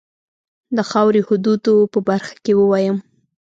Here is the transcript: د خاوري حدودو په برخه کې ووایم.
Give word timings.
د 0.75 0.77
خاوري 0.89 1.21
حدودو 1.27 1.75
په 1.93 1.99
برخه 2.07 2.33
کې 2.43 2.53
ووایم. 2.55 2.97